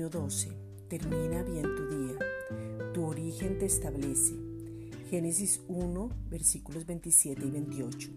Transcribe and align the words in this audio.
12. 0.00 0.48
Termina 0.88 1.42
bien 1.42 1.64
tu 1.76 1.86
día. 1.88 2.18
Tu 2.94 3.04
origen 3.04 3.58
te 3.58 3.66
establece. 3.66 4.34
Génesis 5.10 5.60
1, 5.68 6.10
versículos 6.30 6.86
27 6.86 7.44
y 7.44 7.50
28. 7.50 8.10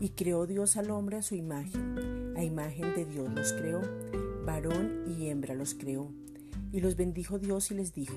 Y 0.00 0.08
creó 0.10 0.46
Dios 0.46 0.76
al 0.76 0.90
hombre 0.90 1.18
a 1.18 1.22
su 1.22 1.34
imagen. 1.34 2.34
A 2.36 2.42
imagen 2.42 2.94
de 2.94 3.04
Dios 3.04 3.32
los 3.34 3.52
creó. 3.52 3.82
Varón 4.46 5.04
y 5.06 5.28
hembra 5.28 5.54
los 5.54 5.74
creó. 5.74 6.10
Y 6.72 6.80
los 6.80 6.96
bendijo 6.96 7.38
Dios 7.38 7.70
y 7.70 7.74
les 7.74 7.92
dijo, 7.92 8.16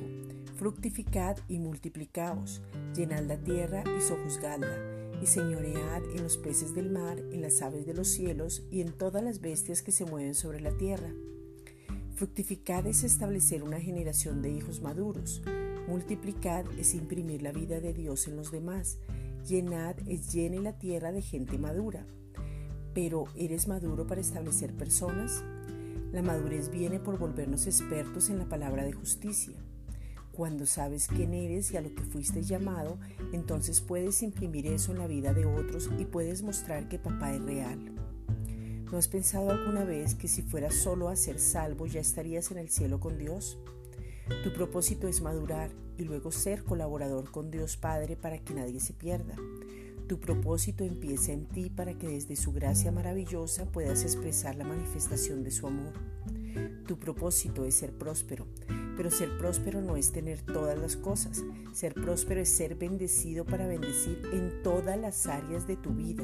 fructificad 0.56 1.38
y 1.48 1.60
multiplicaos, 1.60 2.64
llenad 2.96 3.24
la 3.26 3.38
tierra 3.38 3.84
y 3.96 4.02
sojuzgadla, 4.02 5.12
y 5.22 5.28
señoread 5.28 6.04
en 6.16 6.24
los 6.24 6.38
peces 6.38 6.74
del 6.74 6.90
mar, 6.90 7.20
en 7.20 7.42
las 7.42 7.62
aves 7.62 7.86
de 7.86 7.94
los 7.94 8.08
cielos 8.08 8.64
y 8.72 8.82
en 8.82 8.94
todas 8.94 9.24
las 9.24 9.42
bestias 9.42 9.84
que 9.84 9.92
se 9.92 10.06
mueven 10.06 10.34
sobre 10.34 10.60
la 10.60 10.72
tierra 10.72 11.14
Fructificad 12.18 12.88
es 12.88 13.04
establecer 13.04 13.62
una 13.62 13.80
generación 13.80 14.42
de 14.42 14.50
hijos 14.50 14.82
maduros. 14.82 15.44
Multiplicad 15.88 16.66
es 16.80 16.96
imprimir 16.96 17.44
la 17.44 17.52
vida 17.52 17.80
de 17.80 17.94
Dios 17.94 18.28
en 18.28 18.36
los 18.36 18.52
demás. 18.52 18.98
Llenad 19.48 19.96
es 20.08 20.34
llene 20.34 20.60
la 20.60 20.80
tierra 20.80 21.12
de 21.12 21.22
gente 21.22 21.60
madura. 21.60 22.08
Pero 22.96 23.26
¿eres 23.36 23.68
maduro 23.68 24.08
para 24.08 24.20
establecer 24.20 24.74
personas? 24.74 25.44
La 26.12 26.24
madurez 26.24 26.72
viene 26.72 27.00
por 27.00 27.20
volvernos 27.20 27.68
expertos 27.68 28.32
en 28.32 28.40
la 28.40 28.50
palabra 28.50 28.84
de 28.84 28.94
justicia. 28.94 29.54
Cuando 30.32 30.66
sabes 30.66 31.08
quién 31.08 31.36
eres 31.36 31.72
y 31.72 31.78
a 31.78 31.82
lo 31.82 31.94
que 31.94 32.04
fuiste 32.04 32.42
llamado, 32.42 32.98
entonces 33.32 33.80
puedes 33.80 34.24
imprimir 34.24 34.66
eso 34.66 34.92
en 34.92 34.98
la 34.98 35.08
vida 35.08 35.36
de 35.36 35.46
otros 35.46 35.92
y 36.00 36.06
puedes 36.06 36.42
mostrar 36.42 36.90
que 36.90 36.98
papá 36.98 37.36
es 37.36 37.44
real. 37.44 37.94
¿No 38.92 38.98
has 38.98 39.10
pensado 39.10 39.52
alguna 39.52 39.84
vez 39.84 40.16
que 40.16 40.30
si 40.30 40.42
fueras 40.42 40.74
solo 40.74 41.10
a 41.10 41.18
ser 41.18 41.40
salvo 41.40 41.88
ya 41.88 42.00
estarías 42.00 42.52
en 42.52 42.58
el 42.58 42.70
cielo 42.70 43.02
con 43.02 43.18
Dios? 43.18 43.58
Tu 44.46 44.54
propósito 44.54 45.10
es 45.10 45.20
madurar 45.22 45.72
y 45.98 46.06
luego 46.06 46.32
ser 46.32 46.64
colaborador 46.64 47.30
con 47.30 47.52
Dios 47.52 47.76
Padre 47.76 48.16
para 48.16 48.40
que 48.40 48.54
nadie 48.54 48.80
se 48.80 48.94
pierda. 48.94 49.36
Tu 50.08 50.22
propósito 50.22 50.86
empieza 50.86 51.34
en 51.34 51.48
ti 51.48 51.70
para 51.70 51.98
que 51.98 52.08
desde 52.08 52.38
su 52.38 52.54
gracia 52.54 52.94
maravillosa 52.94 53.66
puedas 53.66 54.04
expresar 54.04 54.56
la 54.56 54.64
manifestación 54.64 55.44
de 55.44 55.52
su 55.52 55.68
amor. 55.68 55.92
Tu 56.88 56.98
propósito 56.98 57.66
es 57.66 57.76
ser 57.76 57.92
próspero, 57.92 58.48
pero 58.96 59.12
ser 59.12 59.38
próspero 59.38 59.82
no 59.82 59.98
es 59.98 60.14
tener 60.14 60.42
todas 60.42 60.80
las 60.80 60.96
cosas. 60.96 61.44
Ser 61.74 61.94
próspero 61.94 62.40
es 62.40 62.48
ser 62.48 62.76
bendecido 62.76 63.44
para 63.44 63.68
bendecir 63.68 64.22
en 64.32 64.64
todas 64.64 64.98
las 64.98 65.28
áreas 65.28 65.68
de 65.68 65.76
tu 65.76 65.94
vida. 65.94 66.24